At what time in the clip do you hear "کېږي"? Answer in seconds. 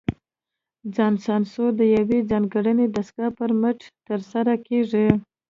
4.67-5.07